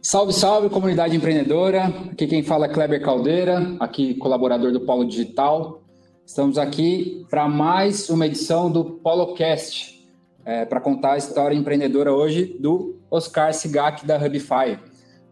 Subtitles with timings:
[0.00, 1.92] Salve, salve, comunidade empreendedora.
[2.10, 5.82] Aqui quem fala é Kleber Caldeira, aqui colaborador do Polo Digital.
[6.24, 10.08] Estamos aqui para mais uma edição do PoloCast,
[10.46, 14.78] é, para contar a história empreendedora hoje do Oscar Sigak da Hubify.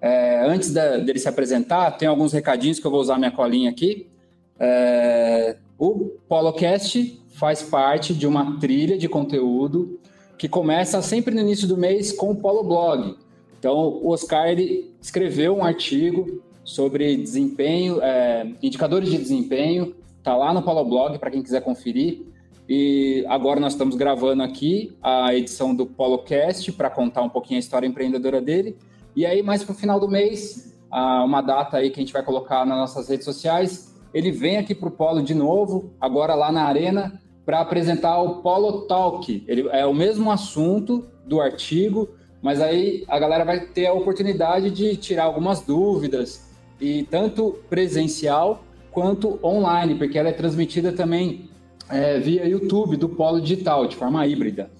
[0.06, 3.68] É, antes da, dele se apresentar, tem alguns recadinhos que eu vou usar minha colinha
[3.68, 4.06] aqui.
[4.56, 9.98] É, o PoloCast faz parte de uma trilha de conteúdo
[10.38, 13.16] que começa sempre no início do mês com o Polo Blog.
[13.58, 19.92] Então, o Oscar ele escreveu um artigo sobre desempenho, é, indicadores de desempenho,
[20.22, 22.22] tá lá no Polo Blog para quem quiser conferir.
[22.68, 27.60] E agora nós estamos gravando aqui a edição do PoloCast para contar um pouquinho a
[27.60, 28.76] história empreendedora dele.
[29.16, 32.22] E aí, mais para o final do mês, uma data aí que a gente vai
[32.22, 36.52] colocar nas nossas redes sociais, ele vem aqui para o Polo de novo, agora lá
[36.52, 39.42] na Arena, para apresentar o Polo Talk.
[39.48, 42.10] Ele é o mesmo assunto do artigo,
[42.42, 48.62] mas aí a galera vai ter a oportunidade de tirar algumas dúvidas, e tanto presencial
[48.90, 51.48] quanto online, porque ela é transmitida também
[51.88, 54.70] é, via YouTube do Polo Digital, de forma híbrida.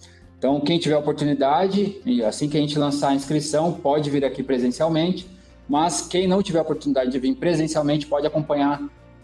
[0.46, 5.26] Então, quem tiver oportunidade, assim que a gente lançar a inscrição, pode vir aqui presencialmente,
[5.68, 8.80] mas quem não tiver oportunidade de vir presencialmente pode acompanhar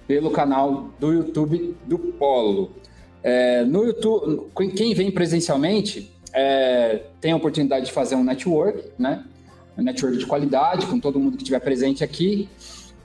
[0.09, 2.73] pelo canal do YouTube do Polo.
[3.23, 9.25] É, no YouTube, quem vem presencialmente é, tem a oportunidade de fazer um network, né?
[9.79, 12.49] Um network de qualidade com todo mundo que estiver presente aqui.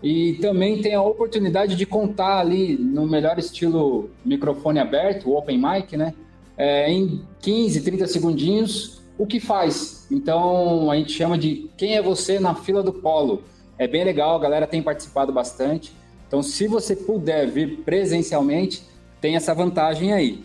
[0.01, 5.95] E também tem a oportunidade de contar ali no melhor estilo microfone aberto, open mic,
[5.95, 6.15] né?
[6.57, 10.07] É, em 15, 30 segundinhos, o que faz.
[10.11, 13.43] Então a gente chama de quem é você na fila do polo.
[13.77, 15.93] É bem legal, a galera tem participado bastante.
[16.27, 18.83] Então, se você puder vir presencialmente,
[19.21, 20.43] tem essa vantagem aí.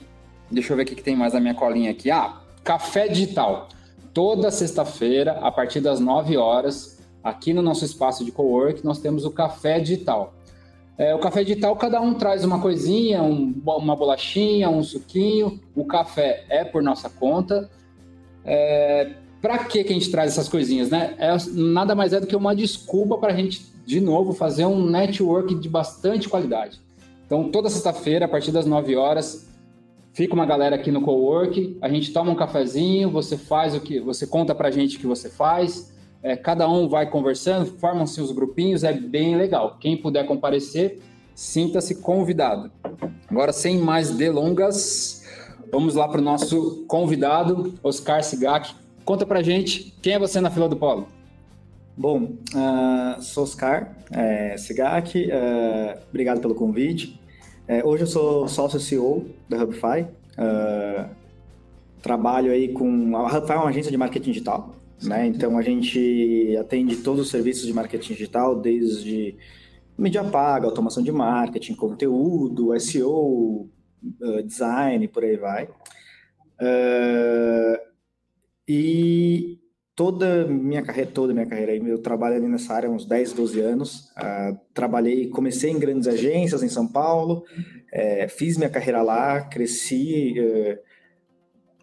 [0.51, 2.11] Deixa eu ver o que tem mais na minha colinha aqui.
[2.11, 3.69] Ah, café digital.
[4.15, 9.25] Toda sexta-feira, a partir das 9 horas, aqui no nosso espaço de cowork, nós temos
[9.25, 10.35] o café digital.
[10.99, 15.59] É, o café digital, cada um traz uma coisinha, um, uma bolachinha, um suquinho.
[15.75, 17.71] O café é por nossa conta.
[18.45, 19.11] É,
[19.41, 21.15] para que, que a gente traz essas coisinhas, né?
[21.19, 24.89] É, nada mais é do que uma desculpa para a gente, de novo, fazer um
[24.89, 26.81] network de bastante qualidade.
[27.27, 29.49] Então, toda sexta-feira, a partir das 9 horas,
[30.13, 33.99] fica uma galera aqui no cowork, a gente toma um cafezinho, você faz o que,
[33.99, 35.92] você conta para a gente o que você faz,
[36.23, 39.77] é, cada um vai conversando, formam-se os grupinhos, é bem legal.
[39.81, 41.01] Quem puder comparecer,
[41.35, 42.71] sinta-se convidado.
[43.29, 45.25] Agora, sem mais delongas,
[45.71, 48.75] vamos lá para o nosso convidado, Oscar Sigak.
[49.05, 51.09] Conta para gente, quem é você na fila do polo?
[51.97, 52.23] Bom,
[52.55, 57.21] uh, sou Oscar é, Sigak, uh, obrigado pelo convite.
[57.67, 60.07] É, hoje eu sou sócio CEO da Hubify.
[60.39, 61.09] Uh,
[62.01, 63.17] trabalho aí com...
[63.17, 64.75] A Hubify é uma agência de marketing digital.
[65.03, 65.27] Né?
[65.27, 69.37] Então a gente atende todos os serviços de marketing digital, desde
[69.99, 73.69] mídia paga, automação de marketing, conteúdo, SEO,
[74.21, 75.65] uh, design, por aí vai.
[76.61, 77.79] Uh,
[78.67, 79.59] e
[79.95, 83.61] toda minha carreira, toda minha carreira, eu trabalho ali nessa área há uns 10, 12
[83.61, 84.13] anos.
[84.17, 87.45] Uh, trabalhei, comecei em grandes agências em São Paulo,
[87.93, 90.92] é, fiz minha carreira lá, cresci uh,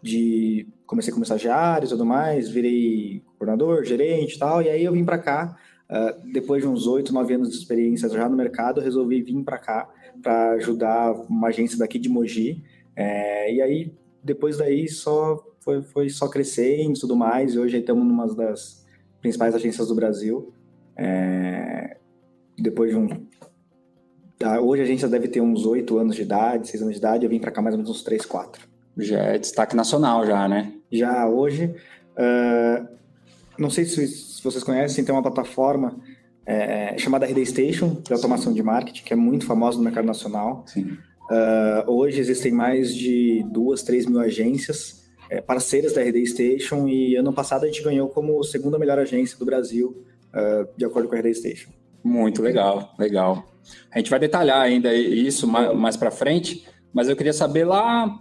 [0.02, 4.92] de comecei como estagiário e tudo mais, virei coordenador, gerente e tal, e aí eu
[4.92, 5.56] vim para cá,
[5.88, 9.58] uh, depois de uns oito, nove anos de experiência já no mercado, resolvi vir para
[9.58, 9.88] cá
[10.22, 12.62] para ajudar uma agência daqui de Mogi,
[12.96, 17.78] é, e aí depois daí só foi, foi só crescendo e tudo mais, e hoje
[17.78, 18.84] estamos numa das
[19.20, 20.52] principais agências do Brasil,
[20.96, 21.96] é,
[22.58, 23.08] depois de um
[24.62, 27.30] Hoje a agência deve ter uns oito anos de idade, seis anos de idade, eu
[27.30, 28.69] vim para cá mais ou menos uns três, quatro.
[29.00, 30.72] Já é destaque nacional, já, né?
[30.90, 31.74] Já hoje.
[32.16, 32.86] Uh,
[33.58, 35.96] não sei se, se, vocês conhecem, tem uma plataforma
[36.46, 40.64] é, chamada RD Station, de automação de marketing, que é muito famosa no mercado nacional.
[40.66, 40.96] Sim.
[41.30, 47.14] Uh, hoje existem mais de duas, três mil agências é, parceiras da RD Station e
[47.14, 50.04] ano passado a gente ganhou como segunda melhor agência do Brasil,
[50.34, 51.70] uh, de acordo com a RD Station.
[52.02, 53.46] Muito legal, legal.
[53.92, 58.18] A gente vai detalhar ainda isso mais, mais para frente, mas eu queria saber lá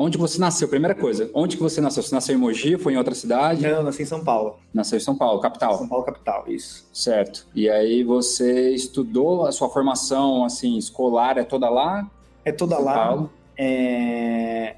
[0.00, 0.68] Onde você nasceu?
[0.68, 2.04] Primeira coisa, onde que você nasceu?
[2.04, 2.78] Você nasceu em Mogi?
[2.78, 3.62] Foi em outra cidade?
[3.62, 4.56] Não, eu nasci em São Paulo.
[4.72, 5.76] Nasceu em São Paulo, capital?
[5.76, 6.88] São Paulo, capital, isso.
[6.92, 7.48] Certo.
[7.52, 12.08] E aí você estudou, a sua formação, assim, escolar é toda lá?
[12.44, 12.94] É toda São lá.
[12.94, 13.32] Paulo.
[13.58, 14.76] É...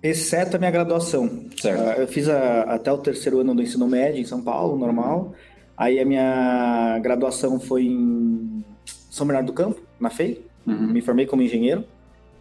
[0.00, 1.46] Exceto a minha graduação.
[1.60, 1.80] Certo.
[1.80, 5.32] Uh, eu fiz a, até o terceiro ano do ensino médio em São Paulo, normal.
[5.76, 10.40] Aí a minha graduação foi em São Bernardo do Campo, na FEI.
[10.64, 10.92] Uhum.
[10.92, 11.84] Me formei como engenheiro.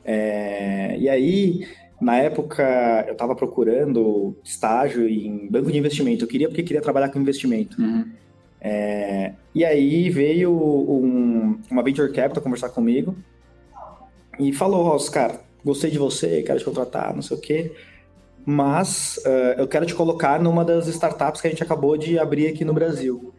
[0.05, 1.67] É, e aí,
[2.01, 6.23] na época, eu estava procurando estágio em banco de investimento.
[6.23, 7.81] Eu queria porque queria trabalhar com investimento.
[7.81, 8.05] Uhum.
[8.59, 13.13] É, e aí veio um, uma venture capital conversar comigo
[14.39, 17.71] e falou, Oscar, gostei de você, quero te contratar, não sei o quê,
[18.45, 22.47] mas uh, eu quero te colocar numa das startups que a gente acabou de abrir
[22.47, 23.33] aqui no Brasil.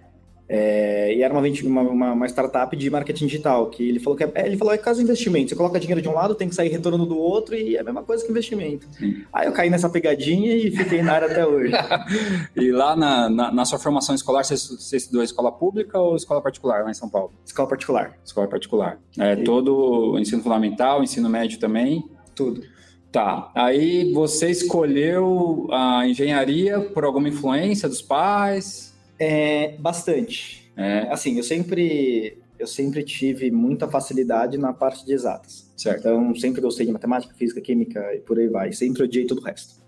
[0.57, 4.31] É, e era uma, uma, uma, startup de marketing digital, que ele falou que é,
[4.37, 6.69] é ele falou é caso investimento, você coloca dinheiro de um lado, tem que sair
[6.69, 8.87] retorno do outro, e é a mesma coisa que investimento.
[8.97, 9.25] Sim.
[9.33, 11.73] Aí eu caí nessa pegadinha e fiquei na área até hoje.
[12.55, 16.41] e lá na, na, na, sua formação escolar, você, você estudou escola pública ou escola
[16.41, 17.33] particular lá em São Paulo?
[17.45, 18.17] Escola particular.
[18.25, 19.01] Escola particular.
[19.19, 19.43] É, e...
[19.43, 22.09] Todo o ensino fundamental, ensino médio também?
[22.33, 22.63] Tudo.
[23.11, 23.51] Tá.
[23.57, 28.94] Aí você escolheu a engenharia por alguma influência dos pais?
[29.25, 30.71] É, bastante.
[30.77, 31.09] É.
[31.11, 35.73] Assim, eu sempre, eu sempre tive muita facilidade na parte de exatas.
[35.77, 36.01] Certo.
[36.01, 38.73] Então, sempre gostei de matemática, física, química e por aí vai.
[38.73, 39.83] Sempre odiei todo o resto.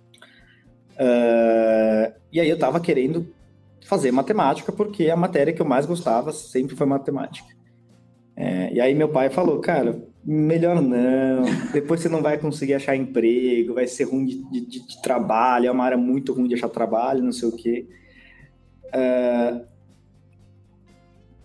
[0.94, 3.28] Uh, e aí eu tava querendo
[3.84, 7.54] fazer matemática porque a matéria que eu mais gostava sempre foi matemática.
[8.34, 12.96] É, e aí meu pai falou, cara, melhor não, depois você não vai conseguir achar
[12.96, 16.68] emprego, vai ser ruim de, de, de trabalho, é uma área muito ruim de achar
[16.68, 17.86] trabalho, não sei o quê.
[18.94, 19.66] Uh,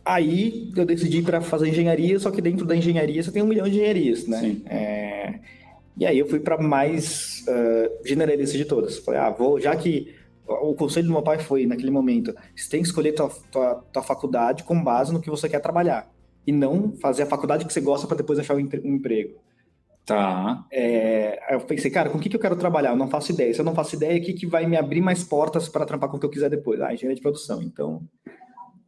[0.06, 3.68] aí eu decidi para fazer engenharia, só que dentro da engenharia você tem um milhão
[3.68, 4.58] de engenharias, né?
[4.66, 5.40] É,
[5.98, 8.98] e aí eu fui para mais uh, generalista de todas.
[9.00, 10.16] Falei, ah, vou, já que
[10.48, 14.02] o conselho do meu pai foi, naquele momento, você tem que escolher tua, tua, tua
[14.02, 16.12] faculdade com base no que você quer trabalhar.
[16.46, 19.36] E não fazer a faculdade que você gosta para depois achar um emprego.
[20.06, 20.65] Tá.
[20.71, 22.92] É, eu pensei, cara, com o que, que eu quero trabalhar?
[22.92, 23.53] Eu não faço ideia.
[23.53, 26.09] Se eu não faço ideia, o que, que vai me abrir mais portas para trampar
[26.09, 26.81] com o que eu quiser depois?
[26.81, 27.62] Ah, engenharia de produção.
[27.62, 28.01] Então,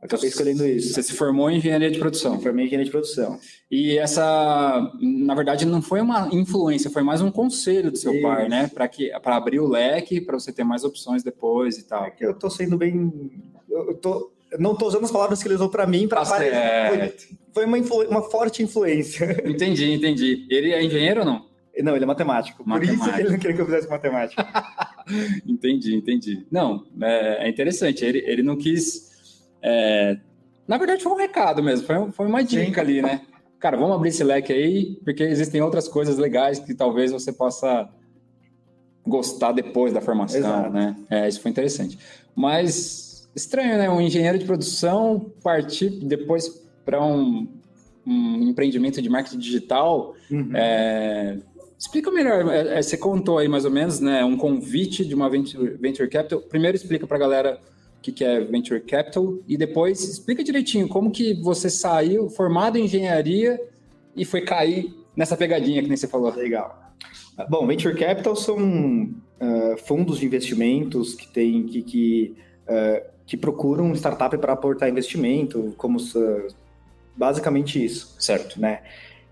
[0.02, 0.94] acabei escolhendo isso.
[0.94, 2.36] Você se formou em engenharia de produção?
[2.36, 3.40] Me formei em engenharia de produção.
[3.70, 8.22] E essa, na verdade, não foi uma influência, foi mais um conselho do seu isso.
[8.24, 8.68] pai, né?
[8.74, 12.06] Para que para abrir o leque, para você ter mais opções depois e tal.
[12.06, 13.32] É que eu tô sendo bem.
[13.70, 17.14] Eu tô não estou usando as palavras que ele usou para mim, para foi,
[17.54, 17.78] foi uma,
[18.08, 19.42] uma forte influência.
[19.46, 20.48] Entendi, entendi.
[20.50, 21.46] Ele é engenheiro ou não?
[21.82, 22.64] Não, ele é matemático.
[22.68, 22.98] matemático.
[23.00, 24.48] Por isso que ele não queria que eu fizesse matemática.
[25.46, 26.46] entendi, entendi.
[26.52, 28.06] Não, é, é, interessante.
[28.06, 29.12] Ele, ele não quis.
[29.62, 30.18] É...
[30.68, 32.80] Na verdade, foi um recado mesmo, foi, foi uma dica Sim.
[32.80, 33.22] ali, né?
[33.60, 37.90] Cara, vamos abrir esse leque aí, porque existem outras coisas legais que talvez você possa
[39.06, 40.70] gostar depois da formação, Exato.
[40.70, 40.96] né?
[41.10, 41.98] É, isso foi interessante.
[42.36, 43.03] Mas
[43.36, 43.90] estranho, né?
[43.90, 47.48] Um engenheiro de produção partir depois para um,
[48.06, 50.14] um, empreendimento de marketing digital.
[50.30, 50.52] Uhum.
[50.56, 51.38] É...
[51.78, 52.48] Explica melhor.
[52.50, 54.24] É, é, você contou aí mais ou menos, né?
[54.24, 56.40] Um convite de uma venture, venture capital.
[56.42, 57.60] Primeiro explica para a galera
[57.98, 62.78] o que, que é venture capital e depois explica direitinho como que você saiu formado
[62.78, 63.60] em engenharia
[64.16, 66.34] e foi cair nessa pegadinha que nem você falou.
[66.34, 66.94] Legal.
[67.50, 72.36] Bom, venture capital são uh, fundos de investimentos que tem que, que
[72.68, 75.98] uh, que procuram startup para aportar investimento, como
[77.16, 78.16] basicamente isso.
[78.20, 78.60] Certo.
[78.60, 78.82] Né?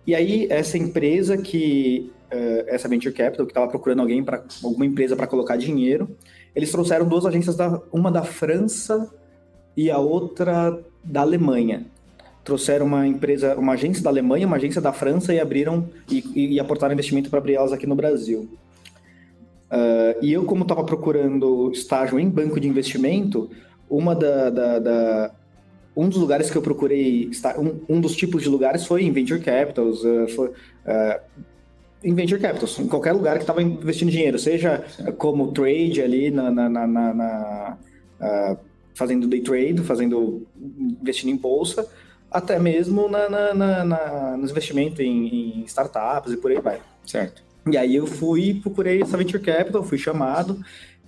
[0.06, 4.86] E aí, essa empresa que, uh, essa Venture Capital, que estava procurando alguém para alguma
[4.86, 6.10] empresa para colocar dinheiro,
[6.56, 9.10] eles trouxeram duas agências, da, uma da França
[9.76, 11.86] e a outra da Alemanha.
[12.44, 16.60] Trouxeram uma empresa, uma agência da Alemanha, uma agência da França e abriram e, e
[16.60, 18.50] aportaram investimento para abrir elas aqui no Brasil.
[19.72, 23.50] Uh, e eu, como estava procurando estágio em banco de investimento,
[23.92, 25.32] uma da, da, da,
[25.96, 29.42] um dos lugares que eu procurei um, um dos tipos de lugares foi em venture
[29.42, 31.20] capitals, uh, foi, uh,
[32.02, 35.12] em venture capitals, em qualquer lugar que estava investindo dinheiro, seja Sim.
[35.12, 37.78] como trade ali na, na, na, na
[38.22, 38.58] uh,
[38.96, 40.48] fazendo day trade, fazendo
[41.02, 41.86] investindo em bolsa,
[42.32, 46.80] até mesmo na, na, na, na nos investimentos em, em, startups e por aí vai.
[47.06, 47.44] Certo.
[47.70, 50.60] E aí eu fui, procurei essa venture capital, fui chamado,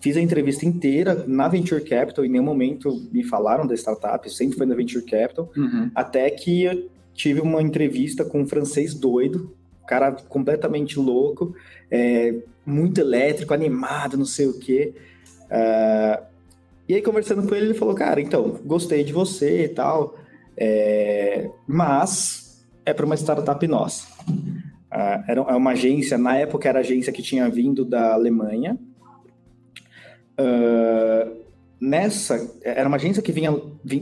[0.04, 4.58] Fiz a entrevista inteira na Venture Capital, em nenhum momento me falaram da startup, sempre
[4.58, 5.90] foi na Venture Capital, uhum.
[5.96, 9.56] até que eu tive uma entrevista com um francês doido,
[9.88, 11.56] cara completamente louco,
[11.90, 14.94] é, muito elétrico, animado, não sei o quê.
[15.46, 16.22] Uh,
[16.90, 20.18] e aí, conversando com ele, ele falou: Cara, então, gostei de você e tal,
[20.58, 24.06] é, mas é para uma startup nossa.
[24.30, 28.78] Uh, era uma agência, na época era a agência que tinha vindo da Alemanha,
[30.40, 31.44] Uh,
[31.80, 33.52] nessa, era uma agência que, vinha,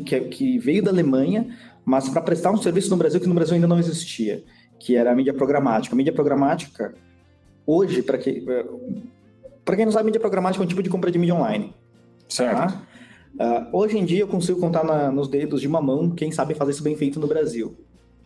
[0.06, 3.56] que, que veio da Alemanha, mas para prestar um serviço no Brasil que no Brasil
[3.56, 4.44] ainda não existia,
[4.80, 5.96] que era a mídia programática.
[5.96, 6.94] A mídia programática,
[7.66, 8.46] hoje, para que,
[9.66, 11.74] para quem não sabe, mídia programática é um tipo de compra de mídia online.
[12.30, 12.56] Certo.
[12.56, 12.88] Tá?
[13.40, 16.54] Uh, hoje em dia eu consigo contar na, nos dedos de uma mão quem sabe
[16.54, 17.76] fazer isso bem feito no Brasil.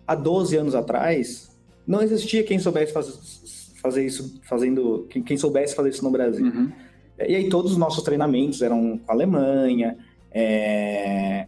[0.08, 5.76] Há 12 anos atrás, não existia quem soubesse faz, fazer isso, fazendo, quem, quem, soubesse
[5.76, 6.46] fazer isso no Brasil.
[6.46, 6.72] Uhum.
[7.20, 9.98] E aí todos os nossos treinamentos eram com a Alemanha,
[10.32, 11.48] é...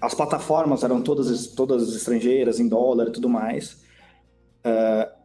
[0.00, 3.84] as plataformas eram todas, todas estrangeiras, em dólar e tudo mais.
[4.64, 5.16] Uh,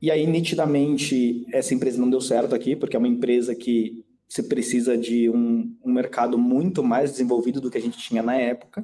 [0.00, 4.42] e aí, nitidamente, essa empresa não deu certo aqui, porque é uma empresa que você
[4.42, 8.82] precisa de um, um mercado muito mais desenvolvido do que a gente tinha na época.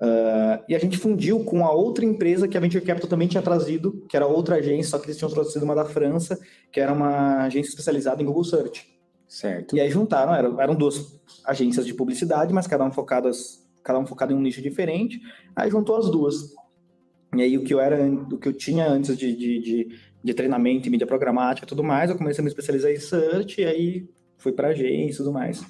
[0.00, 3.42] Uh, e a gente fundiu com a outra empresa que a Venture Capital também tinha
[3.42, 6.38] trazido, que era outra agência, só que eles tinham trazido uma da França,
[6.70, 8.91] que era uma agência especializada em Google Search.
[9.32, 9.74] Certo.
[9.74, 14.06] E aí juntaram, eram, eram duas agências de publicidade, mas cada uma focadas, cada uma
[14.06, 15.22] focada em um nicho diferente.
[15.56, 16.54] Aí juntou as duas.
[17.34, 20.34] E aí o que eu era, o que eu tinha antes de, de, de, de
[20.34, 23.64] treinamento em mídia programática e tudo mais, eu comecei a me especializar em search e
[23.64, 25.64] aí fui para agência e tudo mais.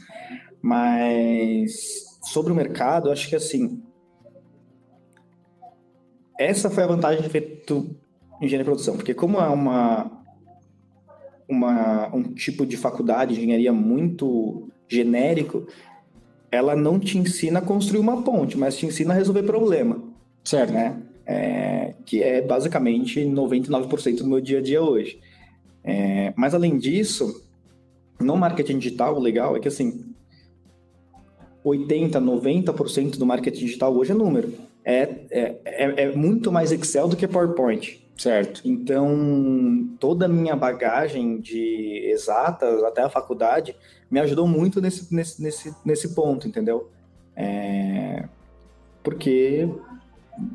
[0.60, 3.80] Mas sobre o mercado, acho que assim,
[6.36, 7.94] essa foi a vantagem de feito
[8.40, 10.21] engenharia de produção, porque como é uma,
[11.48, 15.66] uma um tipo de faculdade de engenharia muito genérico,
[16.50, 20.02] ela não te ensina a construir uma ponte, mas te ensina a resolver problema.
[20.44, 20.72] Certo.
[20.72, 21.00] Né?
[21.24, 25.20] É, que é basicamente 99% do meu dia a dia hoje.
[25.84, 27.42] É, mas além disso,
[28.20, 30.04] no marketing digital, o legal é que assim,
[31.64, 34.52] 80, 90% do marketing digital hoje é número.
[34.84, 38.01] É, é, é, é, muito mais Excel do que PowerPoint.
[38.16, 38.62] Certo.
[38.64, 43.74] Então, toda a minha bagagem de exatas até a faculdade
[44.10, 46.90] me ajudou muito nesse, nesse, nesse, nesse ponto, entendeu?
[47.34, 48.24] É,
[49.02, 49.68] porque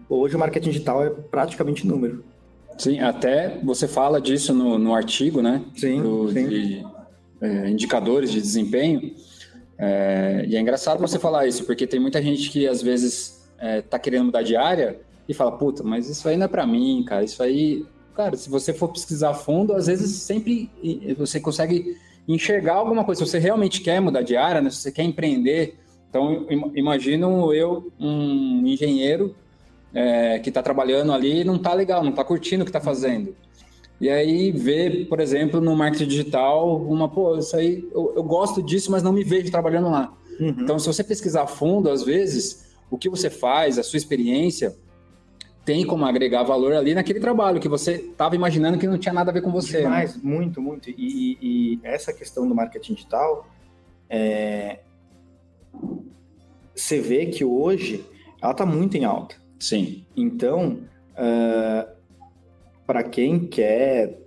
[0.08, 2.24] hoje o marketing digital é praticamente número.
[2.78, 5.64] Sim, até você fala disso no, no artigo, né?
[5.76, 6.48] Sim, Do, sim.
[6.48, 6.86] De,
[7.42, 9.14] é, indicadores de desempenho.
[9.78, 13.82] É, e é engraçado você falar isso, porque tem muita gente que às vezes é,
[13.82, 17.04] tá querendo mudar de área e fala, puta, mas isso aí não é para mim,
[17.06, 17.24] cara.
[17.24, 20.70] Isso aí, cara, se você for pesquisar a fundo, às vezes sempre
[21.18, 23.24] você consegue enxergar alguma coisa.
[23.24, 25.78] Se você realmente quer mudar de área, né, se você quer empreender,
[26.10, 29.36] então imagino eu, um engenheiro
[29.94, 33.36] é, que está trabalhando ali, não está legal, não está curtindo o que está fazendo.
[34.00, 38.62] E aí ver, por exemplo, no marketing digital, uma, pô, isso aí, eu, eu gosto
[38.62, 40.14] disso, mas não me vejo trabalhando lá.
[40.40, 40.56] Uhum.
[40.60, 44.76] Então, se você pesquisar a fundo, às vezes, o que você faz, a sua experiência,
[45.68, 49.32] tem como agregar valor ali naquele trabalho que você estava imaginando que não tinha nada
[49.32, 49.86] a ver com você.
[49.86, 50.22] Mas né?
[50.24, 50.90] muito, muito.
[50.90, 53.46] E, e, essa questão do marketing digital,
[54.10, 54.80] é...
[56.74, 58.06] você vê que hoje
[58.42, 59.36] ela está muito em alta.
[59.60, 60.06] Sim.
[60.16, 60.80] Então,
[61.12, 61.92] uh,
[62.86, 64.18] para quem quer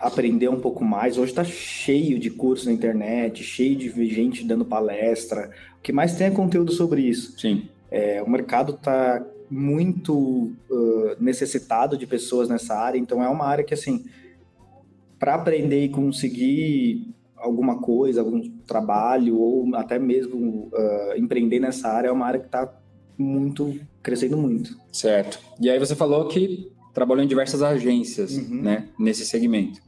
[0.00, 4.64] aprender um pouco mais, hoje está cheio de cursos na internet, cheio de gente dando
[4.64, 5.48] palestra.
[5.78, 7.38] O que mais tem é conteúdo sobre isso.
[7.38, 7.68] Sim.
[7.88, 13.64] É, o mercado está muito uh, necessitado de pessoas nessa área, então é uma área
[13.64, 14.04] que, assim,
[15.18, 22.08] para aprender e conseguir alguma coisa, algum trabalho, ou até mesmo uh, empreender nessa área,
[22.08, 22.72] é uma área que está
[23.16, 24.76] muito, crescendo muito.
[24.92, 25.38] Certo.
[25.60, 28.62] E aí você falou que trabalhou em diversas agências, uhum.
[28.62, 29.80] né, nesse segmento.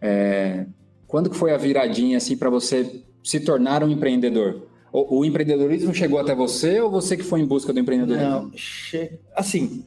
[0.00, 0.66] É,
[1.06, 4.69] quando que foi a viradinha assim para você se tornar um empreendedor?
[4.92, 8.28] O, o, empreendedorismo chegou até você ou você que foi em busca do empreendedorismo?
[8.28, 9.18] Não, che...
[9.36, 9.84] assim,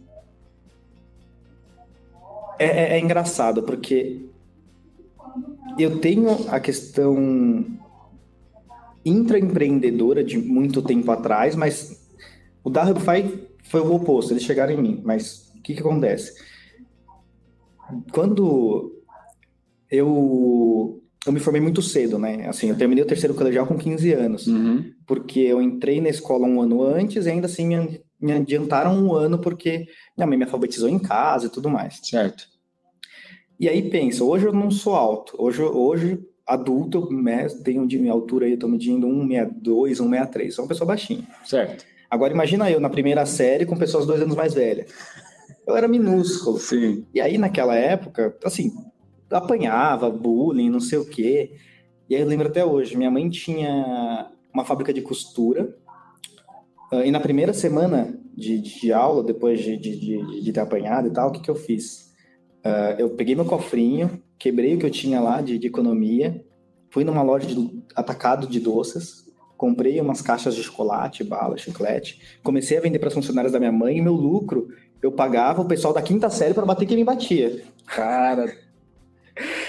[2.57, 4.21] é, é, é engraçado porque
[5.77, 7.65] eu tenho a questão
[9.03, 12.01] intraempreendedora de muito tempo atrás, mas
[12.63, 16.33] o da Hubify foi o oposto, eles chegaram em mim, mas que, que acontece?
[18.11, 19.01] Quando
[19.89, 22.47] eu, eu me formei muito cedo, né?
[22.47, 24.92] Assim, eu terminei o terceiro colegial com 15 anos, uhum.
[25.05, 29.13] Porque eu entrei na escola um ano antes e ainda assim me, me adiantaram um
[29.13, 31.99] ano porque minha mãe me alfabetizou em casa e tudo mais.
[32.03, 32.47] Certo.
[33.59, 38.11] E aí pensa, hoje eu não sou alto, hoje, hoje adulto, né, tenho de minha
[38.11, 41.25] altura aí, eu tô medindo 1,62, 1,63, sou uma pessoa baixinha.
[41.45, 41.85] Certo.
[42.09, 44.91] Agora imagina eu na primeira série com pessoas dois anos mais velhas
[45.65, 46.59] eu era minúsculo.
[46.59, 47.05] Sim.
[47.13, 48.71] E aí, naquela época, assim,
[49.29, 51.53] apanhava, bullying, não sei o quê.
[52.09, 55.75] E aí eu lembro até hoje, minha mãe tinha uma fábrica de costura.
[56.91, 61.11] Ah, e na primeira semana de, de aula, depois de, de, de, ter apanhado e
[61.11, 62.13] tal, o que, que eu fiz?
[62.65, 66.45] Uh, eu peguei meu cofrinho, quebrei o que eu tinha lá de, de economia,
[66.89, 69.25] fui numa loja de atacado de doces,
[69.57, 73.71] comprei umas caixas de chocolate, bala, chiclete, comecei a vender para as funcionárias da minha
[73.71, 74.69] mãe e meu lucro
[75.01, 77.61] eu pagava o pessoal da quinta série para bater quem me batia.
[77.85, 78.62] Cara.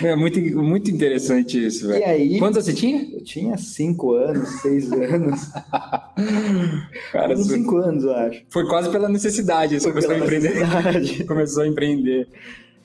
[0.03, 2.01] É muito, muito interessante isso, velho.
[2.01, 3.03] E aí, Quantos você tinha?
[3.15, 5.41] eu tinha cinco anos, seis anos.
[7.13, 8.43] Cara, uns cinco anos, eu acho.
[8.49, 9.79] foi quase pela necessidade.
[9.81, 10.55] Você começou a empreender.
[11.27, 12.29] Começou a empreender.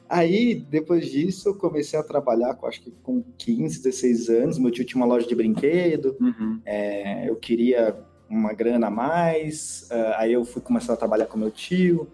[0.07, 4.57] Aí, depois disso, eu comecei a trabalhar, com, acho que com 15, 16 anos.
[4.57, 6.15] Meu tio tinha uma loja de brinquedo.
[6.19, 6.59] Uhum.
[6.65, 7.95] É, eu queria
[8.29, 9.87] uma grana a mais.
[9.91, 12.07] ah, aí eu fui começar a trabalhar com meu tio.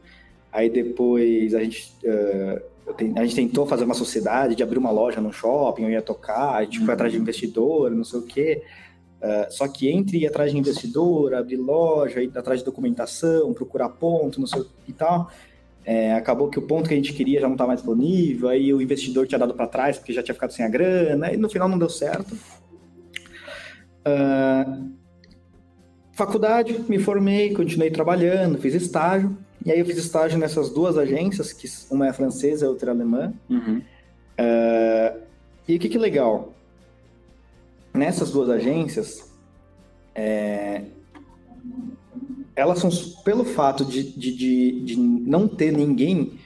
[0.52, 2.60] Aí depois a gente, ten-
[3.16, 6.56] a gente tentou fazer uma sociedade de abrir uma loja no shopping, eu ia tocar,
[6.56, 6.94] a gente foi Uhum.
[6.94, 8.64] atrás de investidor, não sei o quê.
[9.22, 13.90] Ah, só que entre ir atrás de investidor, abrir loja, ir atrás de documentação, procurar
[13.90, 15.32] ponto, não sei o que e tal,
[15.84, 18.74] é, acabou que o ponto que a gente queria já não estava mais disponível, aí
[18.74, 21.50] o investidor tinha dado para trás porque já tinha ficado sem a grana, e no
[21.50, 22.38] final não deu certo.
[24.04, 24.80] Ah,
[26.14, 29.36] faculdade, me formei, continuei trabalhando, fiz estágio,
[29.66, 32.94] e aí eu fiz estágio nessas duas agências, que uma é francesa e outra é
[32.94, 33.34] alemã.
[33.50, 33.82] Uhum.
[35.68, 36.54] E o que que é legal?
[37.94, 39.32] Nessas duas agências,
[40.14, 40.84] é,
[42.56, 42.90] elas são,
[43.24, 46.38] pelo fato de, de, de, de não ter ninguém,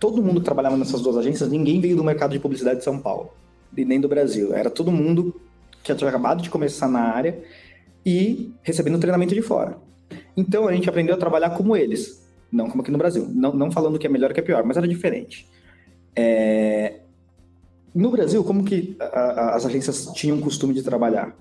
[0.00, 2.98] todo mundo que trabalhava nessas duas agências, ninguém veio do mercado de publicidade de São
[2.98, 3.30] Paulo,
[3.76, 4.52] e nem do Brasil.
[4.52, 5.40] Era todo mundo
[5.82, 7.40] que tinha acabado de começar na área
[8.04, 9.78] e recebendo treinamento de fora.
[10.36, 12.23] Então a gente aprendeu a trabalhar como eles,
[12.54, 13.26] não como aqui no Brasil.
[13.34, 15.46] Não, não falando que é melhor que é pior, mas era diferente.
[16.16, 17.00] É,
[17.94, 21.36] no Brasil, como que a- a- as agências tinham o costume de trabalhar?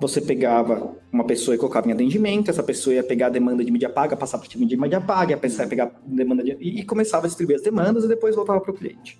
[0.00, 3.70] Você pegava uma pessoa e colocava em atendimento, essa pessoa ia pegar a demanda de
[3.70, 6.56] mídia paga, passar para o time de mídia paga, ia pegar demanda de...
[6.60, 9.18] e, e começava a distribuir as demandas e depois voltava para o cliente.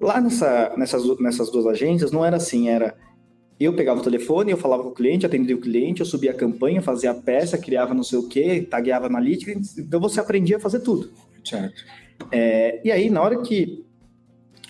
[0.00, 2.96] Lá nessa, nessas, nessas duas agências não era assim, era
[3.60, 6.34] eu pegava o telefone, eu falava com o cliente, atendia o cliente, eu subia a
[6.34, 10.60] campanha, fazia a peça, criava não sei o quê, tagueava analítica, então você aprendia a
[10.60, 11.10] fazer tudo.
[11.44, 11.82] Certo.
[12.30, 13.84] É, e aí, na hora que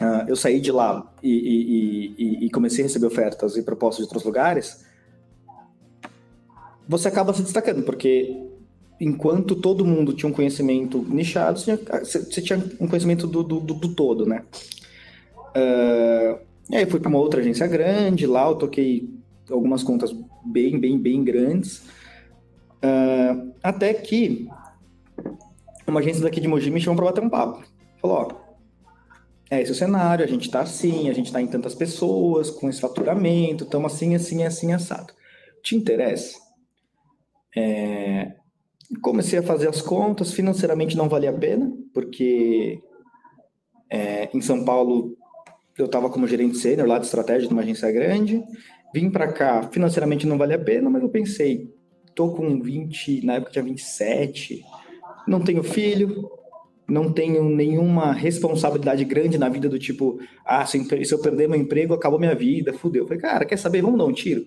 [0.01, 3.99] ah, eu saí de lá e, e- e- e comecei a receber ofertas e propostas
[3.99, 4.85] de outros lugares,
[6.89, 8.35] você acaba se destacando, porque
[9.01, 13.61] enquanto todo mundo tinha um conhecimento nichado, você tinha, você- tinha um conhecimento do, do-
[13.61, 14.45] do- do todo, né?
[15.55, 16.39] Ah,
[16.71, 19.09] e aí fui para uma outra agência grande, lá eu toquei
[19.51, 21.83] algumas contas bem, bem, bem grandes,
[22.83, 24.47] Ah, até que
[25.87, 27.65] uma agência daqui de Mogi me chamou para bater um papo.
[28.01, 28.29] Falou, ó,
[29.51, 32.69] é esse o cenário, a gente tá assim, a gente tá em tantas pessoas, com
[32.69, 35.13] esse faturamento, estamos assim, assim, assim, assado.
[35.63, 36.39] Te interessa?
[37.57, 38.35] É,
[39.03, 42.81] Comecei a fazer as contas, financeiramente não valia a pena, porque
[43.91, 45.15] é, em São Paulo
[45.79, 48.43] eu estava como gerente sênior lá de estratégia de uma agência grande,
[48.93, 51.73] vim para cá, financeiramente não valia a pena, mas eu pensei,
[52.15, 54.65] tô com 20, na época tinha 27,
[55.27, 56.29] não tenho filho,
[56.89, 60.79] não tenho nenhuma responsabilidade grande na vida do tipo, ah, se
[61.11, 63.03] eu perder meu emprego, acabou minha vida, fudeu.
[63.03, 63.83] Eu falei, cara, quer saber?
[63.83, 64.47] Vamos dar um tiro.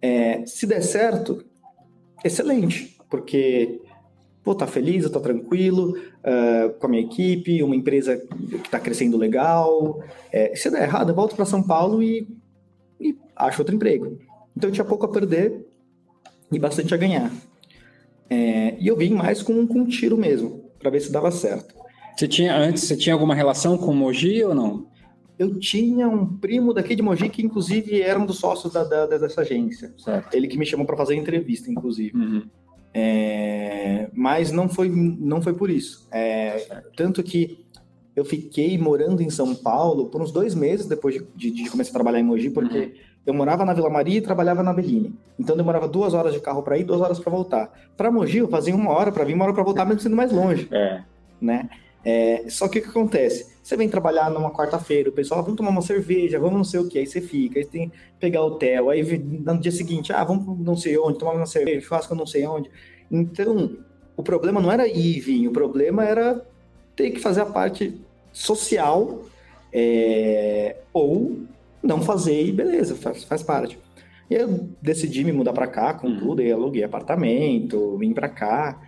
[0.00, 1.44] É, se der certo,
[2.24, 3.80] excelente, porque
[4.44, 8.80] vou estar feliz, eu tô tranquilo ah, com a minha equipe, uma empresa que está
[8.80, 10.02] crescendo legal.
[10.32, 12.26] É, se der errado, eu volto para São Paulo e,
[13.00, 14.18] e acho outro emprego.
[14.56, 15.66] Então eu tinha pouco a perder
[16.50, 17.30] e bastante a ganhar.
[18.28, 21.74] É, e eu vim mais com, com um tiro mesmo, para ver se dava certo.
[22.16, 24.86] Você tinha, antes, você tinha alguma relação com o Mogi ou não?
[25.38, 29.06] Eu tinha um primo daqui de Mogi que, inclusive, era um dos sócios da, da-
[29.06, 29.92] dessa agência.
[29.98, 30.34] Certo.
[30.34, 32.16] Ele que me chamou para fazer entrevista, inclusive.
[32.16, 32.42] Uhum.
[32.94, 36.06] É, mas não foi, não foi por isso.
[36.12, 37.64] É, tanto que
[38.14, 41.90] eu fiquei morando em São Paulo por uns dois meses depois de, de- de começar
[41.90, 45.14] a trabalhar em Mogi, porque eu morava na Vila Maria e trabalhava na Belline.
[45.38, 47.72] Então demorava duas horas de carro para ir, duas horas para voltar.
[47.96, 50.30] Para Mogi eu fazia uma hora para vir, uma hora para voltar, mesmo sendo mais
[50.30, 51.02] longe, É.
[51.40, 51.70] né?
[52.04, 53.52] É, só que o que acontece?
[53.62, 56.80] Você vem trabalhar numa quarta-feira, o pessoal, ah, vamos tomar uma cerveja, vamos não sei
[56.80, 60.24] o que, aí você fica, aí tem que pegar hotel, aí no dia seguinte, ah,
[60.24, 62.70] vamos não sei onde, tomar uma cerveja, churrasco não sei onde.
[63.10, 63.78] Então,
[64.16, 66.44] o problema não era ir e vir, o problema era
[66.96, 68.00] ter que fazer a parte
[68.32, 69.22] social
[69.72, 71.38] é, ou
[71.82, 73.78] não fazer e beleza, faz, faz parte.
[74.30, 76.18] E eu decidi me mudar para cá com Uhum.
[76.18, 78.80] tudo, aí aluguei apartamento, vim para cá.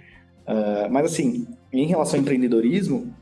[0.47, 1.47] Ah, mas assim,
[1.81, 3.15] em relação ao empreendedorismo,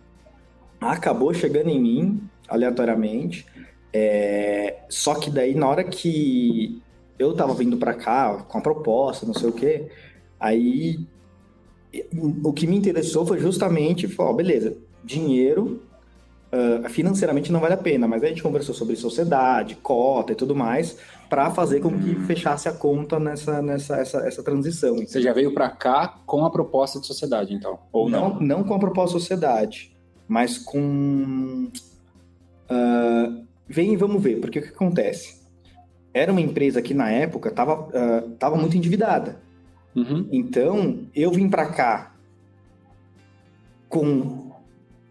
[0.81, 3.47] acabou chegando em mim aleatoriamente.
[3.93, 6.83] É, só que daí, na hora que
[7.19, 9.89] eu tava vindo para cá com a proposta, não sei o quê,
[10.41, 11.07] aí
[12.43, 15.83] o que me interessou foi justamente, falar, beleza, dinheiro
[16.53, 20.55] ah, financeiramente não vale a pena, mas a gente conversou sobre sociedade, cota e tudo
[20.55, 24.97] mais, para fazer com que fechasse a conta nessa, nessa essa, essa transição.
[24.97, 27.79] Você já veio para cá com a proposta de sociedade, então?
[27.91, 28.35] Ou não?
[28.35, 29.97] não, não com a proposta sociedade,
[30.29, 31.71] mas com
[32.73, 35.43] Uh, vem e vamos ver, porque o que acontece?
[36.15, 39.41] Era uma empresa que na época estava uh, tava muito endividada.
[39.95, 40.27] Uhum.
[40.33, 42.15] Então, eu vim para cá
[43.89, 44.42] com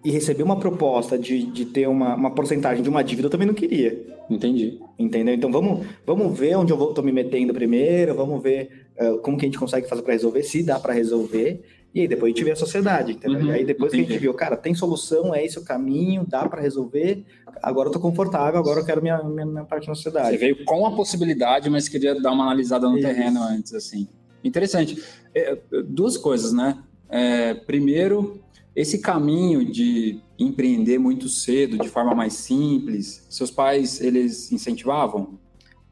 [0.03, 3.47] e receber uma proposta de, de ter uma, uma porcentagem de uma dívida, eu também
[3.47, 4.03] não queria.
[4.29, 4.79] Entendi.
[4.97, 5.35] Entendeu?
[5.35, 9.37] Então vamos, vamos ver onde eu vou, tô me metendo primeiro, vamos ver uh, como
[9.37, 11.63] que a gente consegue fazer para resolver, se dá para resolver.
[11.93, 13.41] E aí depois a gente vê a sociedade, entendeu?
[13.41, 14.07] Uhum, e aí depois entendi.
[14.07, 17.25] que a gente viu, cara, tem solução, é esse o caminho, dá para resolver.
[17.61, 20.29] Agora eu tô confortável, agora eu quero minha, minha, minha, parte na sociedade.
[20.29, 23.05] Você veio com a possibilidade, mas queria dar uma analisada no Isso.
[23.05, 24.07] terreno antes, assim.
[24.41, 25.03] Interessante.
[25.35, 26.77] É, duas coisas, né?
[27.09, 28.41] É, primeiro,
[28.75, 35.39] esse caminho de empreender muito cedo, de forma mais simples, seus pais, eles incentivavam?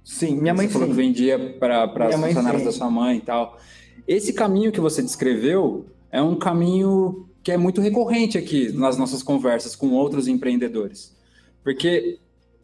[0.04, 3.60] Sim, minha mãe você falou que vendia para as funcionárias da sua mãe e tal.
[4.08, 9.22] Esse caminho que você descreveu é um caminho que é muito recorrente aqui nas nossas
[9.22, 11.16] conversas com outros empreendedores.
[11.64, 12.20] Porque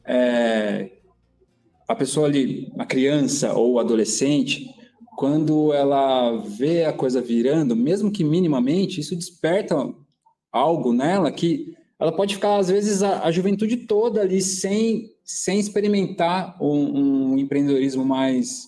[0.05, 0.91] é,
[1.87, 4.73] a pessoa ali, a criança ou adolescente,
[5.15, 9.93] quando ela vê a coisa virando, mesmo que minimamente, isso desperta
[10.55, 15.59] algo nela que ela pode ficar, às vezes, a, a juventude toda ali sem, sem
[15.59, 18.67] experimentar um, um empreendedorismo mais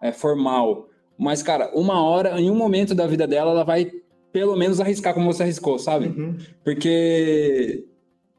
[0.00, 0.88] é, formal.
[1.18, 3.90] Mas, cara, uma hora, em um momento da vida dela, ela vai
[4.32, 6.06] pelo menos arriscar como você arriscou, sabe?
[6.06, 6.36] Uhum.
[6.64, 7.84] Porque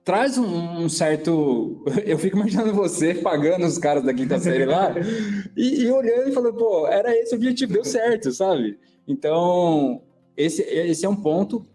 [0.03, 1.81] traz um, um, certo.
[2.05, 4.93] Eu fico imaginando você pagando os caras da quinta série lá
[5.55, 8.77] e, e, olhando e falando, pô, era esse o objetivo, deu certo, sabe?
[9.07, 10.01] Então,
[10.35, 11.65] esse, esse é um ponto.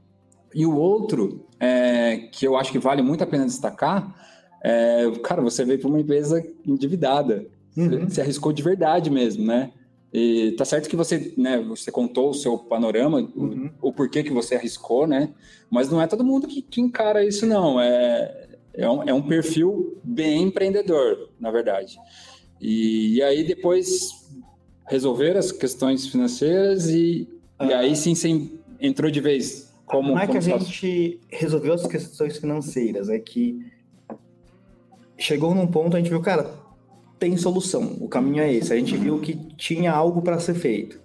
[0.55, 4.15] E o outro, é, que eu acho que vale muito a pena destacar,
[4.63, 7.47] é, cara, você veio para uma empresa endividada.
[7.77, 8.09] Uhum.
[8.09, 9.73] Você arriscou de verdade mesmo, né?
[10.13, 13.71] E tá certo que você, né, você contou o seu panorama, uhum.
[13.81, 15.33] o, o, porquê que você arriscou, né?
[15.71, 17.81] Mas não é todo mundo que, que encara isso, não.
[17.81, 21.97] É, é, um, é um perfil bem empreendedor, na verdade.
[22.61, 24.29] E, e aí depois
[24.89, 27.29] resolver as questões financeiras e,
[27.61, 27.79] e ah.
[27.79, 32.37] aí sim você entrou de vez como, não é que a gente resolveu as questões
[32.39, 33.67] financeiras, é que
[35.19, 36.55] chegou num ponto a gente viu, cara,
[37.19, 38.73] tem solução, o caminho é esse.
[38.73, 41.01] A gente viu que tinha algo para ser feito.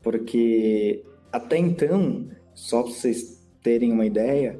[0.00, 4.58] Porque até então, só para vocês terem uma ideia,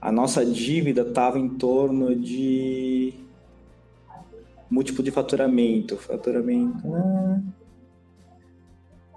[0.00, 3.14] a nossa dívida estava em torno de
[4.68, 7.42] múltiplo de faturamento, faturamento, né?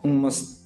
[0.04, 0.57] umas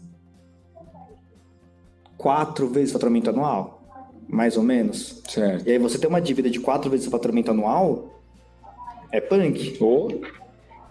[2.22, 3.82] quatro vezes o faturamento anual,
[4.30, 5.24] mais ou menos.
[5.28, 5.68] Certo.
[5.68, 8.22] E aí você tem uma dívida de quatro vezes o faturamento anual,
[9.12, 9.76] é punk.
[9.82, 10.08] Oh.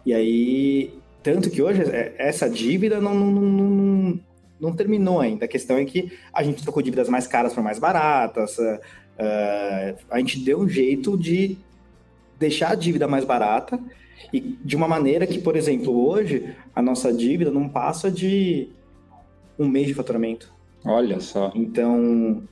[0.05, 4.21] E aí, tanto que hoje é, essa dívida não, não, não,
[4.61, 5.45] não, terminou ainda.
[5.45, 10.19] A questão é que a gente trocou dívidas mais caras por mais baratas, uh, a
[10.19, 11.57] gente deu um jeito de
[12.41, 13.79] deixar a dívida mais barata
[14.33, 18.69] e de uma maneira que, por exemplo, hoje a nossa dívida não passa de
[19.57, 20.60] um mês de faturamento.
[20.85, 21.53] Olha só.
[21.55, 22.43] Então,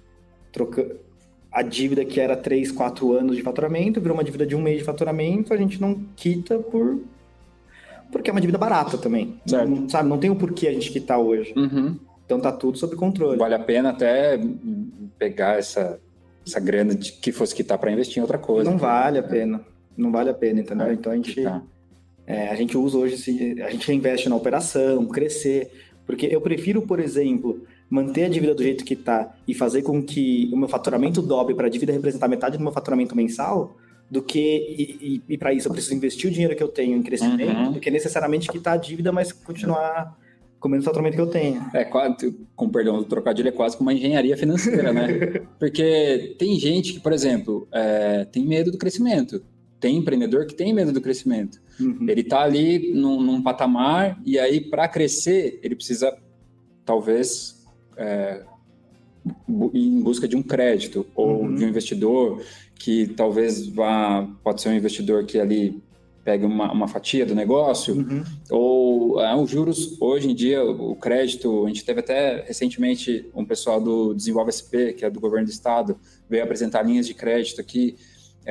[0.53, 0.97] troca...
[1.51, 4.79] a dívida que era 3, 4 anos de faturamento virou uma dívida de um mês
[4.79, 7.01] de faturamento, a gente não quita por
[8.11, 9.38] porque é uma dívida barata também.
[9.47, 9.69] Certo.
[9.69, 11.53] Não, sabe, não tem o porquê a gente quitar hoje.
[11.57, 11.97] Uhum.
[12.25, 13.38] Então tá tudo sob controle.
[13.38, 14.38] Vale a pena até
[15.19, 15.99] pegar essa,
[16.47, 18.71] essa grana de que fosse quitar para investir em outra coisa.
[18.71, 19.61] Não vale a pena.
[19.97, 20.87] Não vale a pena, entendeu?
[20.87, 21.43] É, então a gente,
[22.27, 25.71] é, a gente usa hoje, a gente investe na operação, crescer.
[26.07, 30.03] Porque eu prefiro, por exemplo, manter a dívida do jeito que está e fazer com
[30.03, 33.77] que o meu faturamento dobre para a dívida representar metade do meu faturamento mensal,
[34.11, 36.96] do que e, e, e para isso eu preciso investir o dinheiro que eu tenho
[36.96, 37.72] em crescimento, uhum.
[37.72, 40.16] do que necessariamente quitar a dívida, mas continuar
[40.59, 41.64] com o mesmo faturamento que eu tenho.
[41.72, 45.42] É quase, com perdão do trocadilho, é quase como uma engenharia financeira, né?
[45.59, 49.42] Porque tem gente que, por exemplo, é, tem medo do crescimento.
[49.79, 51.61] Tem empreendedor que tem medo do crescimento.
[51.79, 52.07] Uhum.
[52.09, 56.16] Ele está ali num, num patamar e aí, para crescer, ele precisa,
[56.85, 57.58] talvez,
[57.99, 58.43] é,
[59.75, 61.55] em busca de um crédito ou uhum.
[61.55, 62.43] de um investidor
[62.77, 65.83] que talvez vá pode ser um investidor que ali
[66.25, 68.25] pegue uma, uma fatia do negócio uhum.
[68.51, 73.45] ou é, os juros hoje em dia o crédito a gente teve até recentemente um
[73.45, 77.61] pessoal do Desenvolve SP que é do governo do estado veio apresentar linhas de crédito
[77.61, 77.97] aqui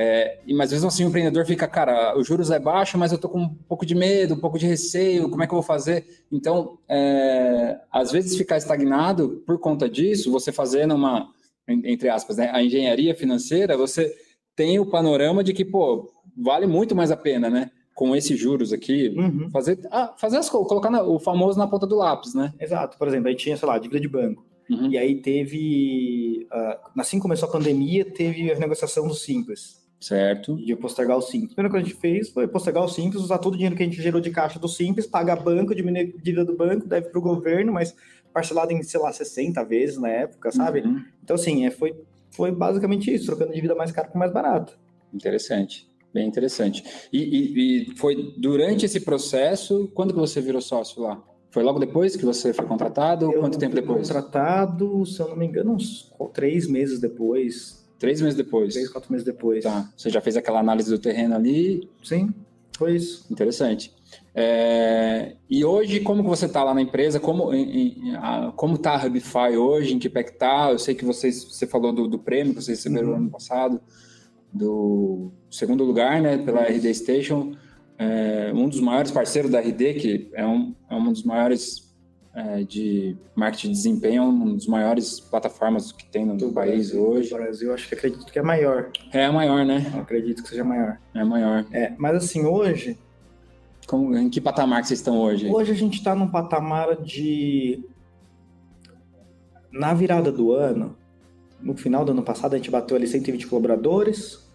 [0.00, 3.28] é, mas mesmo assim o empreendedor fica, cara, os juros é baixo, mas eu tô
[3.28, 6.24] com um pouco de medo, um pouco de receio, como é que eu vou fazer?
[6.30, 11.28] Então, é, às vezes ficar estagnado por conta disso, você fazendo uma,
[11.66, 14.14] entre aspas, né, a engenharia financeira, você
[14.54, 17.68] tem o panorama de que, pô, vale muito mais a pena, né?
[17.92, 19.50] Com esses juros aqui, uhum.
[19.50, 22.54] fazer, ah, fazer as coisas, colocar na, o famoso na ponta do lápis, né?
[22.60, 22.96] Exato.
[22.96, 24.46] Por exemplo, aí tinha, sei lá, dívida de banco.
[24.70, 24.92] Uhum.
[24.92, 30.56] E aí teve, uh, assim começou a pandemia, teve a negociação do Simples Certo.
[30.56, 31.52] De postergar o Simples.
[31.52, 33.74] A primeira coisa que a gente fez foi postergar o Simples, usar todo o dinheiro
[33.74, 36.86] que a gente gerou de caixa do Simples, pagar banco, diminuir a dívida do banco,
[36.86, 37.94] deve para o governo, mas
[38.32, 40.80] parcelado em, sei lá, 60 vezes na época, sabe?
[40.80, 41.02] Uhum.
[41.22, 41.96] Então, assim, é, foi,
[42.30, 44.78] foi basicamente isso, trocando dívida mais cara com mais barato.
[45.12, 45.88] Interessante.
[46.12, 46.84] Bem interessante.
[47.12, 51.22] E, e, e, foi durante esse processo, quando que você virou sócio lá?
[51.50, 53.30] Foi logo depois que você foi contratado?
[53.32, 54.06] Eu quanto tempo depois?
[54.06, 57.87] Contratado, se eu não me engano, uns três meses depois.
[57.98, 58.74] Três meses depois?
[58.74, 59.64] Três, quatro meses depois.
[59.64, 59.90] Tá.
[59.96, 61.88] Você já fez aquela análise do terreno ali?
[62.02, 62.32] Sim,
[62.76, 63.26] foi isso.
[63.30, 63.92] Interessante.
[64.34, 67.18] É, e hoje, como que você está lá na empresa?
[67.18, 67.50] Como
[68.16, 69.94] a, como está a Hubify hoje?
[69.94, 70.70] Em que pé que está?
[70.70, 73.16] Eu sei que vocês, você falou do, do prêmio que vocês receberam uhum.
[73.16, 73.80] ano passado,
[74.52, 77.56] do segundo lugar, né, pela RD Station.
[77.98, 81.87] É, um dos maiores parceiros da RD, que é um, é um dos maiores
[82.34, 87.08] é, de marketing de desempenho, uma das maiores plataformas que tem no do país Brasil,
[87.08, 87.30] hoje.
[87.30, 88.90] Do Brasil, acho que acredito que é maior.
[89.12, 89.90] É a maior, né?
[89.92, 90.98] Eu acredito que seja maior.
[91.14, 91.66] É maior.
[91.72, 92.98] É, mas assim, hoje.
[93.86, 95.48] Como, em que patamar que vocês estão hoje?
[95.48, 97.82] Hoje a gente está num patamar de.
[99.72, 100.96] Na virada do ano,
[101.60, 104.46] no final do ano passado, a gente bateu ali 120 colaboradores.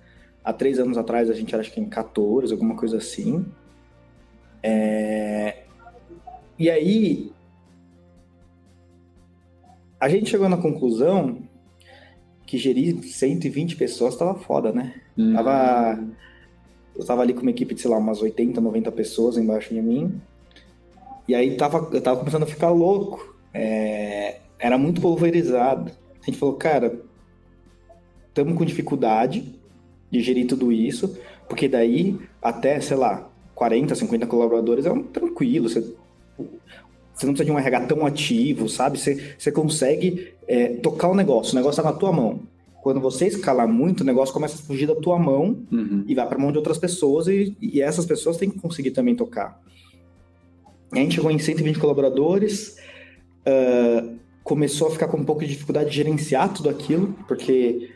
[0.44, 3.46] Há três anos atrás a gente era acho que em 14, alguma coisa assim.
[4.62, 5.64] É...
[6.58, 7.33] E aí,
[10.04, 11.38] a gente chegou na conclusão
[12.46, 14.96] que gerir 120 pessoas tava foda, né?
[15.18, 15.34] Uhum.
[15.34, 16.04] Tava,
[16.94, 19.82] eu tava ali com uma equipe de, sei lá, umas 80, 90 pessoas embaixo de
[19.82, 20.22] mim.
[21.26, 23.34] E aí tava, eu tava começando a ficar louco.
[23.54, 25.90] É, era muito pulverizado.
[26.22, 27.00] A gente falou, cara,
[28.28, 29.58] estamos com dificuldade
[30.12, 35.70] de gerir tudo isso, porque daí até, sei lá, 40, 50 colaboradores é um tranquilo.
[35.70, 35.96] Você,
[37.14, 39.00] você não precisa de um RH tão ativo, sabe?
[39.00, 42.42] Você, você consegue é, tocar o negócio, o negócio está na tua mão.
[42.82, 46.04] Quando você escalar muito, o negócio começa a fugir da tua mão uhum.
[46.06, 48.92] e vai para a mão de outras pessoas, e, e essas pessoas têm que conseguir
[48.92, 49.62] também tocar.
[50.92, 52.76] A gente chegou em 120 colaboradores,
[53.48, 57.90] uh, começou a ficar com um pouco de dificuldade de gerenciar tudo aquilo, porque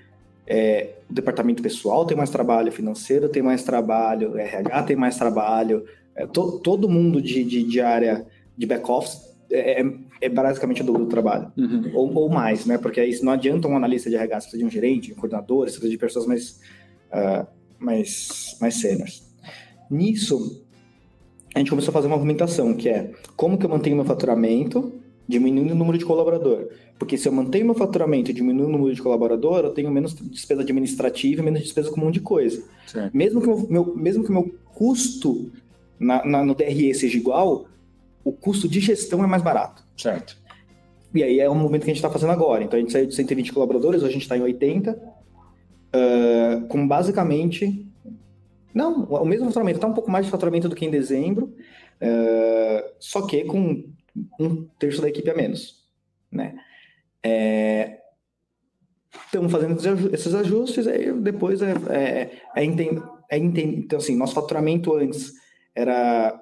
[0.48, 5.84] é, o departamento pessoal tem mais trabalho, financeiro tem mais trabalho, RH tem mais trabalho,
[6.16, 8.26] é, to, todo mundo de, de, de, área
[8.58, 9.86] de back-office é, é,
[10.22, 11.92] é basicamente o dobro do trabalho, uhum.
[11.94, 12.78] ou, ou, mais, né?
[12.78, 15.66] Porque aí não adianta um analista de RH, você precisa de um gerente, um coordenador,
[15.66, 16.60] você precisa de pessoas mais,
[17.12, 17.48] uh,
[17.80, 19.24] mais, mais seniors.
[19.90, 20.66] Nisso,
[21.56, 25.02] a gente começou a fazer uma movimentação, que é como que eu mantenho meu faturamento
[25.28, 26.70] diminuindo o número de colaborador.
[26.98, 30.14] Porque se eu mantenho meu faturamento e diminuo o número de colaborador, eu tenho menos
[30.14, 32.64] despesa administrativa e menos despesa com um monte de coisa.
[32.88, 33.16] Certo.
[33.16, 35.52] Mesmo que o meu, mesmo que meu custo
[36.00, 37.68] na, na, no DRE seja igual,
[38.28, 39.84] o custo de gestão é mais barato.
[39.96, 40.38] Certo.
[41.16, 42.62] E aí é um movimento que a gente está fazendo agora.
[42.62, 46.86] Então a gente saiu de 120 colaboradores, hoje a gente está em 80, uh, com
[46.86, 47.88] basicamente.
[48.74, 51.56] Não, o mesmo faturamento, está um pouco mais de faturamento do que em dezembro,
[52.02, 53.86] uh, só que com
[54.40, 55.86] um terço da equipe a menos,
[56.30, 56.54] né?
[57.24, 58.00] É,
[59.26, 59.80] estamos fazendo
[60.14, 63.02] esses ajustes, aí depois é, é, é, é entend,
[63.80, 65.34] então assim, nosso faturamento antes
[65.74, 66.40] era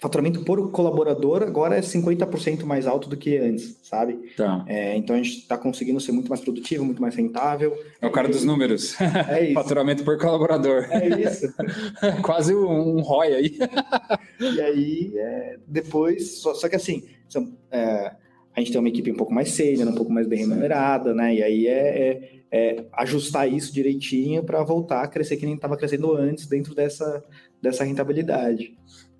[0.00, 4.32] faturamento por colaborador agora é 50% mais alto do que antes, sabe?
[4.36, 4.64] Tá.
[4.66, 7.76] É, então a gente está conseguindo ser muito mais produtivo, muito mais rentável.
[8.00, 8.98] É o cara dos números.
[9.00, 9.54] É isso.
[9.54, 10.86] faturamento por colaborador.
[10.90, 11.52] É isso.
[12.22, 13.58] Quase um, um ROI aí.
[14.40, 18.12] e aí, é, depois, só, só, que assim, são, é,
[18.54, 21.34] a gente tem uma equipe um pouco mais sênior, um pouco mais bem remunerada, né?
[21.34, 25.76] E aí é, é, é ajustar isso direitinho para voltar a crescer que nem estava
[25.76, 27.24] crescendo antes dentro dessa,
[27.60, 28.76] dessa rentabilidade.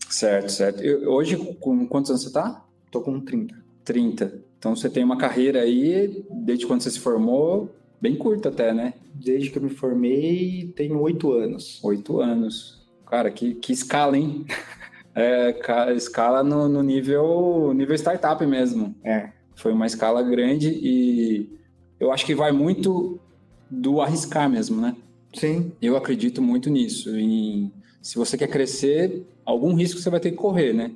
[0.08, 0.82] Certo, certo.
[0.82, 2.64] Eu, hoje, com quantos anos você está?
[2.90, 3.54] Tô com 30.
[3.84, 4.40] 30.
[4.58, 8.94] Então você tem uma carreira aí, desde quando você se formou, bem curta até, né?
[9.14, 11.78] Desde que eu me formei, tenho oito anos.
[11.82, 12.86] Oito anos.
[13.06, 14.44] Cara, que, que escala, hein?
[15.14, 15.54] é,
[15.94, 18.94] escala no, no, nível, nível startup mesmo.
[19.04, 19.30] É.
[19.54, 21.48] Foi uma escala grande e
[21.98, 23.18] eu acho que vai muito
[23.70, 24.96] do arriscar mesmo, né?
[25.34, 25.72] Sim.
[25.80, 27.16] Eu acredito muito nisso.
[27.16, 30.92] Em, se você quer crescer, algum risco você vai ter que correr, né?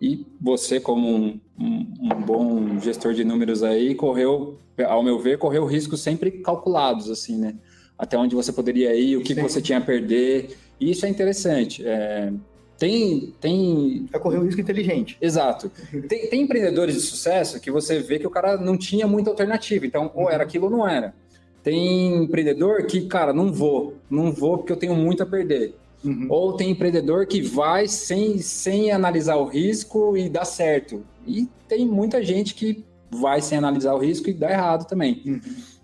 [0.00, 5.38] E você, como um, um, um, bom gestor de números aí, correu, ao meu ver,
[5.38, 7.54] correu riscos sempre calculados, assim, né?
[7.96, 10.56] Até onde você poderia ir, o que, que você tinha a perder.
[10.80, 11.86] E isso é interessante.
[11.86, 12.32] É,
[12.76, 14.08] tem, tem...
[14.12, 15.16] É correr um risco inteligente.
[15.20, 15.70] Exato.
[16.08, 19.86] Tem, tem, empreendedores de sucesso que você vê que o cara não tinha muita alternativa.
[19.86, 21.14] Então, ou era aquilo ou não era.
[21.62, 23.94] Tem empreendedor que, cara, não vou.
[24.10, 25.76] Não vou porque eu tenho muito a perder.
[26.04, 26.26] Uhum.
[26.28, 31.04] Ou tem empreendedor que vai sem, sem analisar o risco e dá certo.
[31.26, 35.22] E tem muita gente que vai sem analisar o risco e dá errado também.
[35.24, 35.40] Uhum.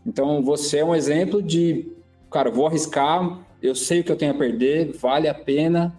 [0.07, 1.89] Então, você é um exemplo de,
[2.31, 5.95] cara, vou arriscar, eu sei o que eu tenho a perder, vale a pena.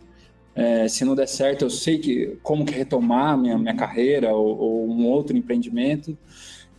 [0.56, 4.58] É, se não der certo, eu sei que como que retomar minha, minha carreira ou,
[4.58, 6.18] ou um outro empreendimento.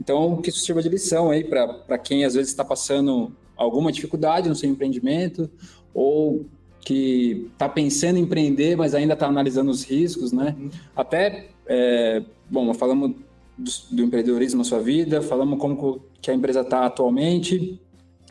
[0.01, 4.49] Então, que isso sirva de lição aí para quem às vezes está passando alguma dificuldade
[4.49, 5.51] no seu empreendimento
[5.93, 6.47] ou
[6.81, 10.57] que está pensando em empreender, mas ainda está analisando os riscos, né?
[10.59, 10.71] Uhum.
[10.97, 13.13] Até, é, bom, falamos
[13.57, 17.81] do, do, empreendedorismo na sua vida, falamos como que a empresa está atualmente.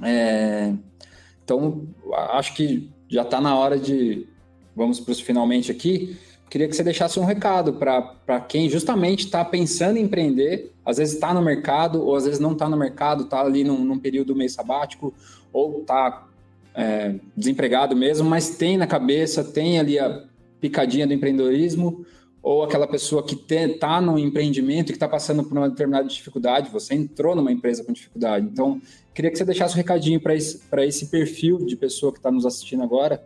[0.03, 0.73] É,
[1.43, 1.87] então,
[2.31, 4.27] acho que já está na hora de,
[4.75, 6.17] vamos para os finalmente aqui,
[6.49, 11.13] queria que você deixasse um recado para quem justamente está pensando em empreender, às vezes
[11.13, 14.35] está no mercado, ou às vezes não está no mercado, está ali num, num período
[14.35, 15.13] meio sabático,
[15.53, 16.28] ou está
[16.75, 20.23] é, desempregado mesmo, mas tem na cabeça, tem ali a
[20.59, 22.05] picadinha do empreendedorismo,
[22.41, 26.69] ou aquela pessoa que está no empreendimento e que está passando por uma determinada dificuldade,
[26.69, 28.45] você entrou numa empresa com dificuldade.
[28.45, 28.81] Então,
[29.13, 32.45] queria que você deixasse um recadinho para esse, esse perfil de pessoa que está nos
[32.45, 33.21] assistindo agora.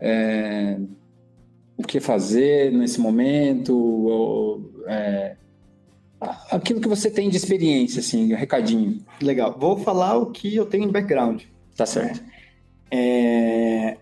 [0.00, 0.78] É,
[1.76, 5.36] o que fazer nesse momento, ou, é,
[6.50, 9.04] aquilo que você tem de experiência, assim, um recadinho.
[9.20, 9.56] Legal.
[9.58, 11.42] Vou falar o que eu tenho de background.
[11.76, 12.22] Tá certo.
[12.90, 13.96] É...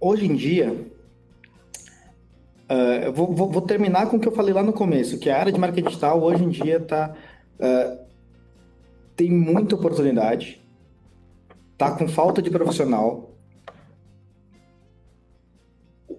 [0.00, 0.72] Hoje em dia,
[2.70, 5.30] uh, eu vou, vou, vou, terminar com o que eu falei lá no começo, que
[5.30, 7.14] a área de marketing digital hoje em dia tá,
[7.60, 8.04] uh,
[9.14, 10.60] tem muita oportunidade,
[11.78, 13.36] tá com falta de profissional.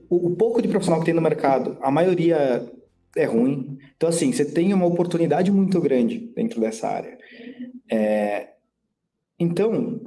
[0.09, 2.71] O, o pouco de profissional que tem no mercado, a maioria
[3.15, 3.77] é ruim.
[3.95, 7.17] Então, assim, você tem uma oportunidade muito grande dentro dessa área.
[7.89, 8.49] É...
[9.39, 10.01] Então,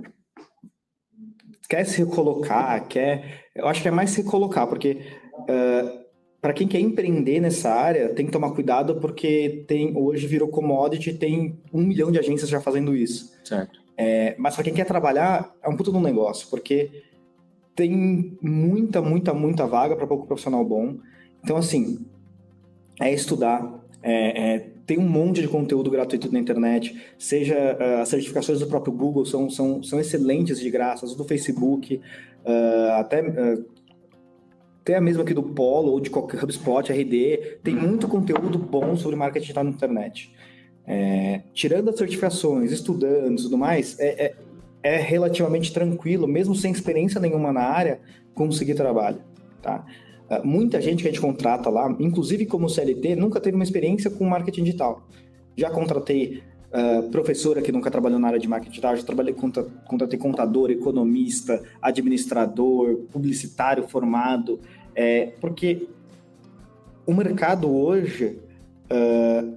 [1.69, 3.45] quer se recolocar, quer.
[3.55, 5.01] Eu acho que é mais se recolocar, porque
[5.35, 6.07] uh,
[6.41, 11.13] para quem quer empreender nessa área, tem que tomar cuidado, porque tem hoje virou commodity,
[11.13, 13.35] tem um milhão de agências já fazendo isso.
[13.45, 13.81] Certo.
[13.97, 17.03] É, mas para quem quer trabalhar, é um puto de um negócio, porque
[17.75, 20.97] tem muita, muita, muita vaga para pouco profissional bom.
[21.43, 22.07] Então, assim,
[23.01, 28.09] é estudar, é, é, tem um monte de conteúdo gratuito na internet, seja uh, as
[28.09, 33.21] certificações do próprio Google são, são, são excelentes de graça, as do Facebook, uh, até,
[33.21, 33.67] uh,
[34.81, 38.97] até a mesma aqui do Polo ou de qualquer HubSpot, RD, tem muito conteúdo bom
[38.97, 40.33] sobre marketing digital na internet.
[40.89, 44.35] É, tirando as certificações, estudando e tudo mais, é, é,
[44.85, 48.01] é, relativamente tranquilo, mesmo sem experiência nenhuma na área,
[48.33, 49.19] conseguir trabalho,
[49.61, 49.85] tá?
[50.29, 54.11] Ah, muita gente que a gente contrata lá, inclusive como CLT, nunca teve uma experiência
[54.11, 55.07] com marketing digital.
[55.57, 59.63] Já contratei uh, professora que nunca trabalhou na área de marketing digital, já trabalhei contra,
[59.87, 64.61] contratei contador, economista, administrador, publicitário formado,
[64.95, 65.87] é, porque
[67.07, 68.39] o mercado hoje,
[68.91, 69.57] uh,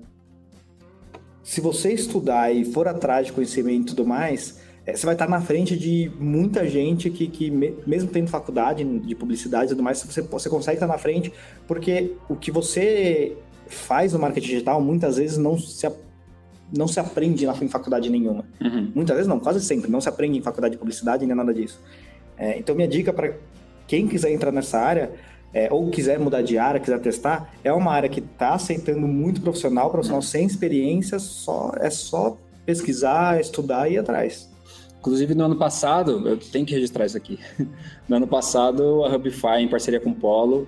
[1.42, 4.59] se você estudar e for atrás de conhecimento e tudo mais,
[4.95, 9.65] você vai estar na frente de muita gente que, que mesmo tendo faculdade de publicidade
[9.65, 11.32] e tudo mais, você, você consegue estar na frente,
[11.67, 13.36] porque o que você
[13.67, 15.89] faz no marketing digital muitas vezes não se,
[16.75, 18.45] não se aprende em faculdade nenhuma.
[18.62, 18.91] Uhum.
[18.95, 21.80] Muitas vezes não, quase sempre, não se aprende em faculdade de publicidade nem nada disso.
[22.38, 23.34] É, então, minha dica para
[23.88, 25.12] quem quiser entrar nessa área,
[25.54, 29.41] é, ou quiser mudar de área, quiser testar, é uma área que está aceitando muito
[29.41, 30.28] profissional, profissional uhum.
[30.28, 34.49] sem experiência, só, é só pesquisar, estudar e ir atrás.
[35.00, 37.40] Inclusive, no ano passado, eu tenho que registrar isso aqui.
[38.08, 40.68] No ano passado, a Hubify, em parceria com o Polo,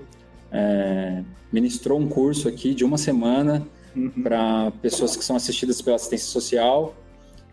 [0.52, 3.66] é, ministrou um curso aqui de uma semana
[3.96, 4.10] uhum.
[4.24, 6.96] para pessoas que são assistidas pela assistência social.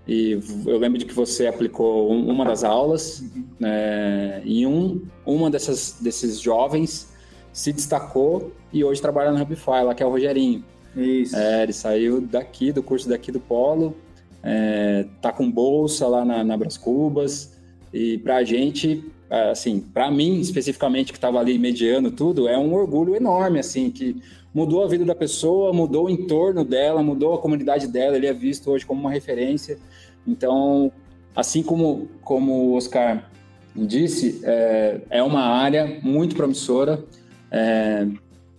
[0.07, 3.45] E eu lembro de que você aplicou um, uma das aulas, uhum.
[3.62, 7.09] é, e um, uma dessas, desses jovens
[7.53, 10.64] se destacou e hoje trabalha no Hubify, lá que é o Rogerinho.
[10.95, 11.37] Isso.
[11.37, 13.97] É, ele saiu daqui, do curso daqui do Polo,
[14.42, 17.57] é, tá com bolsa lá na, na Bras Cubas,
[17.92, 19.05] e para a gente,
[19.51, 24.16] assim, para mim especificamente, que estava ali mediando tudo, é um orgulho enorme, assim, que
[24.55, 28.33] mudou a vida da pessoa, mudou o entorno dela, mudou a comunidade dela, ele é
[28.33, 29.79] visto hoje como uma referência.
[30.27, 30.92] Então,
[31.35, 33.31] assim como, como o Oscar
[33.74, 37.04] disse, é, é uma área muito promissora.
[37.50, 38.06] É,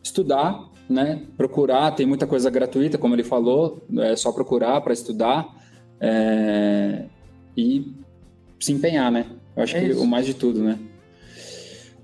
[0.01, 1.21] estudar, né?
[1.37, 5.55] Procurar, tem muita coisa gratuita, como ele falou, é só procurar para estudar
[5.99, 7.03] é,
[7.55, 7.91] e
[8.59, 9.25] se empenhar, né?
[9.55, 10.01] Eu acho é que isso.
[10.01, 10.79] o mais de tudo, né?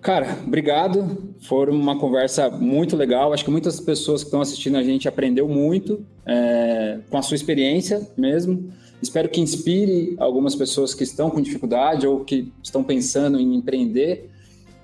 [0.01, 1.33] Cara, obrigado.
[1.41, 3.33] Foi uma conversa muito legal.
[3.33, 7.35] Acho que muitas pessoas que estão assistindo a gente aprendeu muito é, com a sua
[7.35, 8.71] experiência mesmo.
[9.01, 14.29] Espero que inspire algumas pessoas que estão com dificuldade ou que estão pensando em empreender,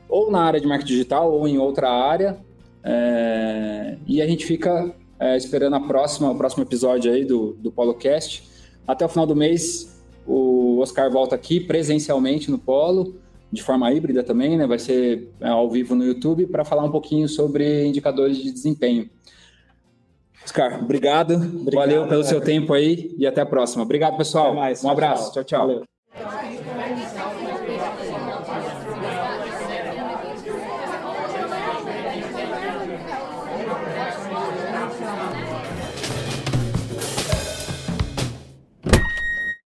[0.10, 2.38] ou na área de marketing digital ou em outra área.
[2.84, 7.72] É, e a gente fica é, esperando a próxima, o próximo episódio aí do, do
[7.72, 8.51] PoloCast
[8.88, 13.16] até o final do mês, o Oscar volta aqui presencialmente no Polo,
[13.52, 14.66] de forma híbrida também, né?
[14.66, 19.10] Vai ser é, ao vivo no YouTube para falar um pouquinho sobre indicadores de desempenho.
[20.44, 21.36] Oscar, obrigado.
[21.36, 23.84] obrigado Valeu pelo seu tempo aí e até a próxima.
[23.84, 24.56] Obrigado, pessoal.
[24.56, 25.34] Mais, um abraço.
[25.34, 25.44] tchau.
[25.44, 25.68] tchau.
[25.68, 25.91] tchau.